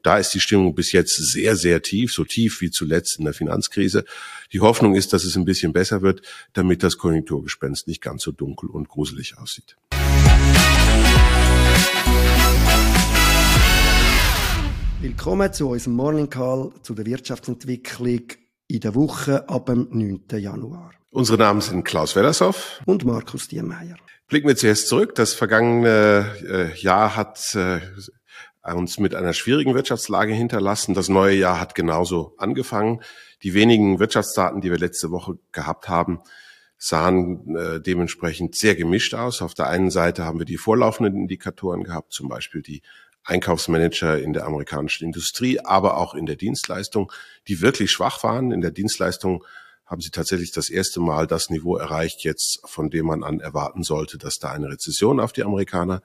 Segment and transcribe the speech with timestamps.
[0.00, 3.26] Und da ist die Stimmung bis jetzt sehr, sehr tief, so tief wie zuletzt in
[3.26, 4.06] der Finanzkrise.
[4.50, 6.22] Die Hoffnung ist, dass es ein bisschen besser wird,
[6.54, 9.76] damit das Konjunkturgespenst nicht ganz so dunkel und gruselig aussieht.
[15.02, 18.22] Willkommen zu unserem Morning Call zu der Wirtschaftsentwicklung
[18.68, 20.22] in der Woche ab dem 9.
[20.40, 20.92] Januar.
[21.10, 23.96] Unsere Namen sind Klaus Wellershoff und Markus Diermeier.
[24.28, 25.16] Blicken wir zuerst zurück.
[25.16, 27.80] Das vergangene äh, Jahr hat äh,
[28.62, 30.94] uns mit einer schwierigen Wirtschaftslage hinterlassen.
[30.94, 33.02] Das neue Jahr hat genauso angefangen.
[33.42, 36.20] Die wenigen Wirtschaftsdaten, die wir letzte Woche gehabt haben,
[36.76, 39.42] sahen äh, dementsprechend sehr gemischt aus.
[39.42, 42.82] Auf der einen Seite haben wir die vorlaufenden Indikatoren gehabt, zum Beispiel die
[43.24, 47.12] Einkaufsmanager in der amerikanischen Industrie, aber auch in der Dienstleistung,
[47.48, 48.50] die wirklich schwach waren.
[48.50, 49.44] In der Dienstleistung
[49.84, 53.82] haben sie tatsächlich das erste Mal das Niveau erreicht, jetzt von dem man an erwarten
[53.82, 56.02] sollte, dass da eine Rezession auf die Amerikaner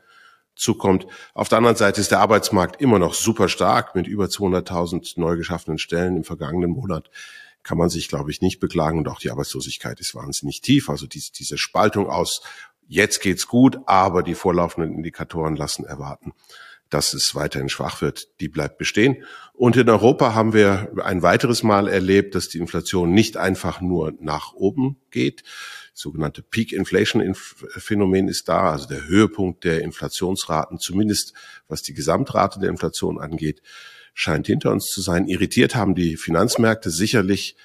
[0.56, 1.06] zukommt.
[1.34, 5.38] Auf der anderen Seite ist der Arbeitsmarkt immer noch super stark mit über 200.000 neu
[5.38, 7.10] geschaffenen Stellen im vergangenen Monat.
[7.64, 8.98] Kann man sich, glaube ich, nicht beklagen.
[9.00, 10.90] Und auch die Arbeitslosigkeit ist wahnsinnig tief.
[10.90, 12.42] Also diese, diese Spaltung aus,
[12.88, 16.34] jetzt geht's gut, aber die vorlaufenden Indikatoren lassen erwarten,
[16.90, 19.24] dass es weiterhin schwach wird, die bleibt bestehen.
[19.54, 24.14] Und in Europa haben wir ein weiteres Mal erlebt, dass die Inflation nicht einfach nur
[24.20, 25.44] nach oben geht.
[25.98, 31.34] Sogenannte Peak Inflation Phänomen ist da, also der Höhepunkt der Inflationsraten, zumindest
[31.70, 33.62] was die Gesamtrate der Inflation angeht,
[34.14, 35.26] scheint hinter uns zu sein.
[35.26, 37.56] Irritiert haben die Finanzmärkte sicherlich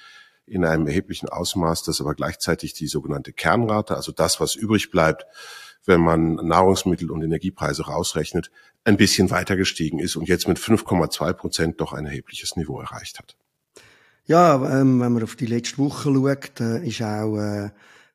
[0.45, 5.25] in einem erheblichen Ausmaß, dass aber gleichzeitig die sogenannte Kernrate, also das, was übrig bleibt,
[5.85, 8.49] wenn man Nahrungsmittel und Energiepreise rausrechnet,
[8.85, 13.19] ein bisschen weiter gestiegen ist und jetzt mit 5,2 Prozent doch ein erhebliches Niveau erreicht
[13.19, 13.35] hat.
[14.25, 17.71] Ja, ähm, wenn man auf die letzte Woche schaut, äh, ist auch, äh,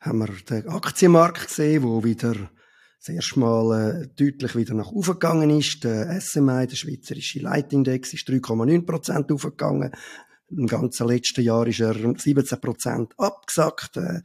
[0.06, 2.34] haben wir den Aktienmarkt gesehen, wo wieder
[2.98, 5.84] das erste Mal äh, deutlich wieder nach oben gegangen ist.
[5.84, 9.92] Der SMI, der schweizerische Leitindex, ist 3,9 Prozent aufgegangen.
[10.48, 13.96] Im ganzen letzten Jahr ist er 17 Prozent abgesackt.
[13.96, 14.20] Äh,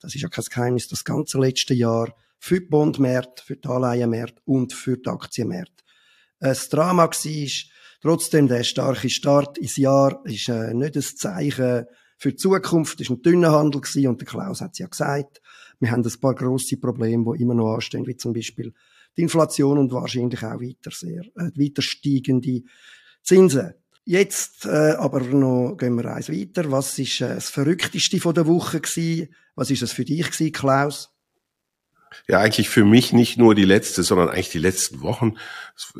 [0.00, 4.40] das ist ja kein Geheimnis, das ganze letzte Jahr für die Bondmärkte, für die Anleihenmärkte
[4.44, 5.84] und für die Aktienmärkte.
[6.40, 7.48] Ein Drama war,
[8.02, 11.86] trotzdem der starke Start ins Jahr ist äh, nicht ein Zeichen
[12.22, 15.42] für die Zukunft, war ein dünner Handel gewesen, und der Klaus hat es ja gesagt.
[15.80, 18.72] Wir haben ein paar grosse Probleme, die immer noch anstehen, wie zum Beispiel
[19.16, 22.62] die Inflation und wahrscheinlich auch weiter sehr, äh, weiter steigende
[23.24, 23.74] Zinsen.
[24.04, 26.70] Jetzt äh, aber noch gehen wir eins weiter.
[26.70, 29.34] Was ist äh, das Verrückteste von der Woche gewesen?
[29.56, 31.10] Was ist es für dich gewesen, Klaus?
[32.28, 35.34] Ja, eigentlich für mich nicht nur die letzte, sondern eigentlich die letzten Wochen.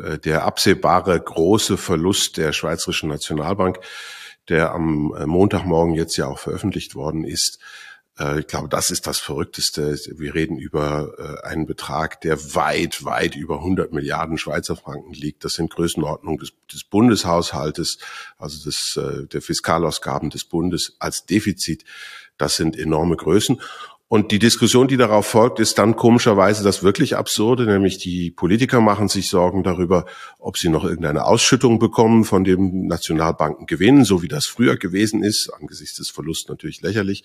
[0.00, 3.80] Äh, der absehbare große Verlust der Schweizerischen Nationalbank,
[4.48, 7.58] der am äh, Montagmorgen jetzt ja auch veröffentlicht worden ist.
[8.18, 9.96] Äh, ich glaube, das ist das Verrückteste.
[10.16, 15.44] Wir reden über einen Betrag, der weit, weit über 100 Milliarden Schweizer Franken liegt.
[15.44, 17.98] Das sind Größenordnungen des, des Bundeshaushaltes,
[18.38, 18.98] also des,
[19.32, 21.84] der Fiskalausgaben des Bundes als Defizit.
[22.36, 23.60] Das sind enorme Größen.
[24.12, 28.82] Und die Diskussion, die darauf folgt, ist dann komischerweise das wirklich Absurde, nämlich die Politiker
[28.82, 30.04] machen sich Sorgen darüber,
[30.38, 35.48] ob sie noch irgendeine Ausschüttung bekommen von dem Nationalbankengewinn, so wie das früher gewesen ist,
[35.58, 37.24] angesichts des Verlusts natürlich lächerlich.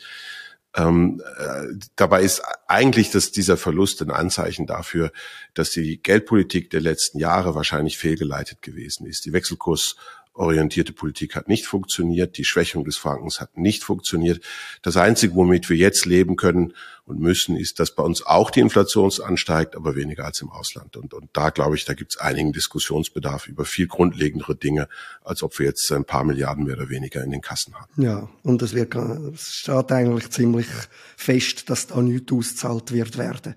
[0.77, 5.11] Ähm, äh, dabei ist eigentlich dass dieser Verlust ein Anzeichen dafür,
[5.55, 9.25] dass die Geldpolitik der letzten Jahre wahrscheinlich fehlgeleitet gewesen ist.
[9.25, 9.97] Die Wechselkurs
[10.37, 14.43] orientierte Politik hat nicht funktioniert, die Schwächung des Frankens hat nicht funktioniert.
[14.81, 16.73] Das Einzige, womit wir jetzt leben können
[17.05, 20.97] und müssen, ist, dass bei uns auch die Inflation ansteigt, aber weniger als im Ausland.
[20.97, 24.89] Und, und da glaube ich, da gibt es einigen Diskussionsbedarf über viel grundlegendere Dinge,
[25.23, 28.01] als ob wir jetzt ein paar Milliarden mehr oder weniger in den Kassen haben.
[28.01, 30.67] Ja, und es wird, es steht eigentlich ziemlich
[31.15, 33.55] fest, dass da nichts auszahlt wird werden.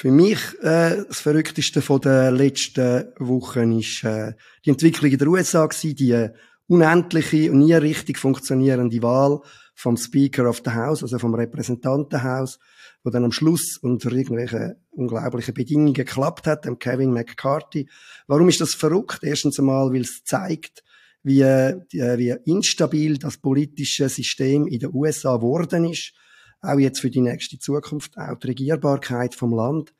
[0.00, 5.26] Für mich äh, das Verrückteste von der letzten Wochen ist äh, die Entwicklung in den
[5.26, 6.30] USA gewesen, die äh,
[6.68, 9.40] unendliche und nie richtig funktionierende Wahl
[9.74, 12.60] vom Speaker of the House, also vom Repräsentantenhaus,
[13.02, 17.88] wo dann am Schluss unter irgendwelchen unglaublichen Bedingungen geklappt hat, dem Kevin McCarthy.
[18.28, 19.24] Warum ist das verrückt?
[19.24, 20.84] Erstens einmal, weil es zeigt,
[21.24, 26.12] wie, äh, wie instabil das politische System in den USA geworden ist
[26.60, 29.94] auch jetzt für die nächste Zukunft, auch die Regierbarkeit vom Land.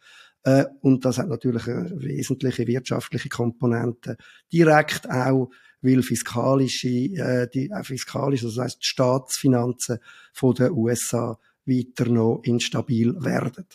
[0.44, 4.16] Äh, und das hat natürlich eine wesentliche wirtschaftliche Komponente.
[4.52, 5.50] Direkt auch,
[5.82, 9.98] weil fiskalische, äh, die, äh, fiskalisch, also das heißt die Staatsfinanzen
[10.32, 13.66] von den USA weiter noch instabil werden.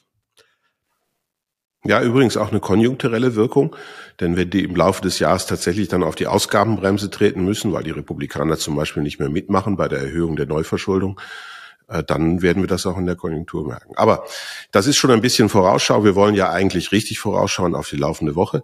[1.85, 3.75] Ja, übrigens auch eine konjunkturelle Wirkung,
[4.21, 7.83] denn wenn die im Laufe des Jahres tatsächlich dann auf die Ausgabenbremse treten müssen, weil
[7.83, 11.19] die Republikaner zum Beispiel nicht mehr mitmachen bei der Erhöhung der Neuverschuldung,
[12.01, 13.93] dann werden wir das auch in der Konjunktur merken.
[13.95, 14.25] Aber
[14.71, 16.03] das ist schon ein bisschen Vorausschau.
[16.03, 18.63] Wir wollen ja eigentlich richtig vorausschauen auf die laufende Woche.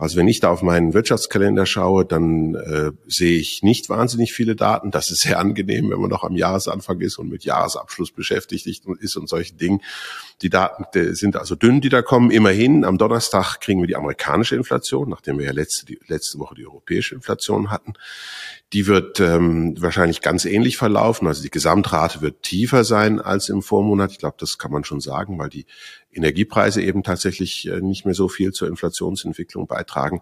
[0.00, 4.56] Also wenn ich da auf meinen Wirtschaftskalender schaue, dann äh, sehe ich nicht wahnsinnig viele
[4.56, 4.90] Daten.
[4.90, 9.16] Das ist sehr angenehm, wenn man noch am Jahresanfang ist und mit Jahresabschluss beschäftigt ist
[9.16, 9.82] und solchen Dingen.
[10.40, 12.30] Die Daten sind also dünn, die da kommen.
[12.30, 16.54] Immerhin, am Donnerstag kriegen wir die amerikanische Inflation, nachdem wir ja letzte, die, letzte Woche
[16.54, 17.92] die europäische Inflation hatten.
[18.72, 21.26] Die wird ähm, wahrscheinlich ganz ähnlich verlaufen.
[21.26, 24.12] Also die Gesamtrate wird tiefer sein als im Vormonat.
[24.12, 25.66] Ich glaube, das kann man schon sagen, weil die
[26.12, 30.20] Energiepreise eben tatsächlich äh, nicht mehr so viel zur Inflationsentwicklung beitragen.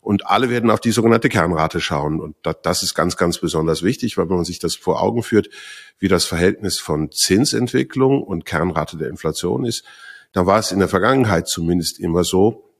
[0.00, 2.20] Und alle werden auf die sogenannte Kernrate schauen.
[2.20, 5.48] Und das ist ganz, ganz besonders wichtig, weil wenn man sich das vor Augen führt,
[5.98, 9.84] wie das Verhältnis von Zinsentwicklung und Kernrate der Inflation ist,
[10.32, 12.70] dann war es in der Vergangenheit zumindest immer so,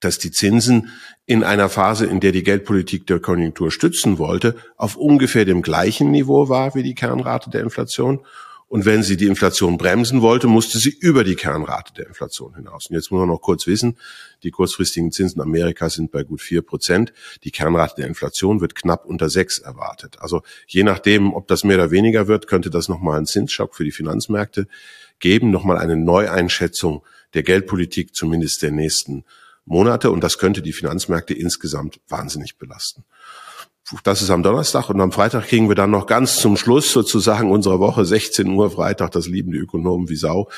[0.00, 0.90] dass die Zinsen
[1.26, 6.10] in einer Phase, in der die Geldpolitik der Konjunktur stützen wollte, auf ungefähr dem gleichen
[6.10, 8.24] Niveau war wie die Kernrate der Inflation.
[8.70, 12.86] Und wenn sie die Inflation bremsen wollte, musste sie über die Kernrate der Inflation hinaus.
[12.86, 13.98] Und jetzt muss man noch kurz wissen,
[14.44, 17.12] die kurzfristigen Zinsen Amerikas sind bei gut vier Prozent.
[17.42, 20.18] Die Kernrate der Inflation wird knapp unter sechs erwartet.
[20.20, 23.82] Also je nachdem, ob das mehr oder weniger wird, könnte das nochmal einen Zinsschock für
[23.82, 24.68] die Finanzmärkte
[25.18, 27.02] geben, nochmal eine Neueinschätzung
[27.34, 29.24] der Geldpolitik zumindest der nächsten
[29.64, 33.02] Monate und das könnte die Finanzmärkte insgesamt wahnsinnig belasten.
[34.04, 37.50] Das ist am Donnerstag und am Freitag kriegen wir dann noch ganz zum Schluss sozusagen
[37.50, 40.48] unserer Woche 16 Uhr Freitag, das lieben die Ökonomen wie Sau,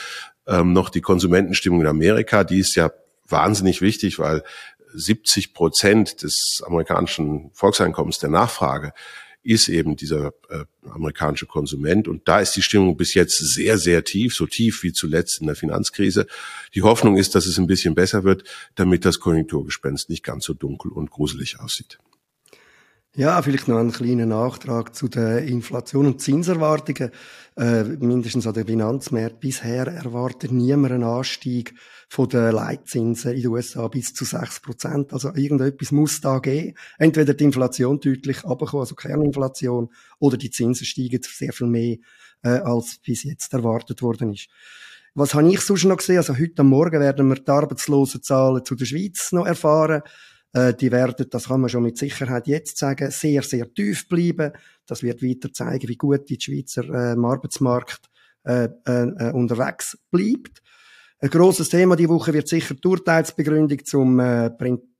[0.46, 2.44] ähm, noch die Konsumentenstimmung in Amerika.
[2.44, 2.90] Die ist ja
[3.26, 4.43] wahnsinnig wichtig, weil
[4.93, 8.93] 70 Prozent des amerikanischen Volkseinkommens der Nachfrage
[9.43, 12.08] ist eben dieser äh, amerikanische Konsument.
[12.08, 15.46] Und da ist die Stimmung bis jetzt sehr, sehr tief, so tief wie zuletzt in
[15.46, 16.26] der Finanzkrise.
[16.75, 18.44] Die Hoffnung ist, dass es ein bisschen besser wird,
[18.75, 21.99] damit das Konjunkturgespenst nicht ganz so dunkel und gruselig aussieht.
[23.14, 27.10] Ja, vielleicht noch einen kleinen Nachtrag zu der Inflation und Zinserwartungen.
[27.58, 29.38] Äh, mindestens an den Finanzmärkten.
[29.38, 31.74] Bisher erwartet niemand einen Anstieg
[32.08, 35.12] von den Leitzinsen in den USA bis zu 6 Prozent.
[35.12, 36.74] Also irgendetwas muss da gehen.
[36.96, 41.98] Entweder die Inflation deutlich runterkommen, also Kerninflation, oder die Zinsen steigen sehr viel mehr,
[42.42, 44.48] äh, als bis jetzt erwartet worden ist.
[45.14, 46.16] Was habe ich sonst noch gesehen?
[46.16, 50.00] Also heute Morgen werden wir die Arbeitslosenzahlen zu der Schweiz noch erfahren.
[50.52, 54.52] Äh, die werden, das kann man schon mit Sicherheit jetzt sagen, sehr, sehr tief bleiben.
[54.87, 58.10] Das wird weiter zeigen, wie gut die Schweizer äh, im Arbeitsmarkt
[58.44, 60.62] äh, äh, unterwegs bleibt.
[61.20, 64.50] Ein grosses Thema die Woche wird sicher die Urteilsbegründung zum, äh,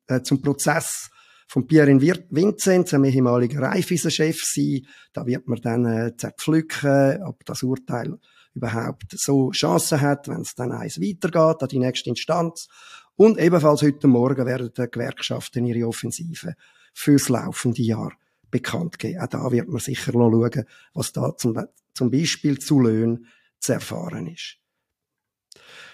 [0.07, 1.11] äh, zum Prozess
[1.49, 2.01] von Pierre
[2.31, 4.87] Vinzenz, einem ehemaligen Raiffeisen-Chef sein.
[5.13, 8.19] Da wird man dann äh, zerpflücken, ob das Urteil
[8.55, 12.69] überhaupt so Chancen hat, wenn es dann eins weitergeht an die nächste Instanz.
[13.17, 16.55] Und ebenfalls heute Morgen werden die Gewerkschaften ihre Offensive
[16.95, 18.13] fürs laufende Jahr
[18.51, 19.21] bekannt geben.
[19.21, 20.65] Auch da wird man sicher noch schauen,
[20.95, 23.27] was da zum, zum Beispiel zu Löhnen
[23.59, 24.59] zu erfahren ist.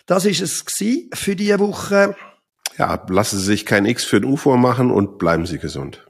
[0.07, 0.65] Das ist es
[1.15, 2.17] für diese Woche.
[2.79, 6.08] Ja, lassen Sie sich kein X für ein UFO machen und bleiben Sie gesund.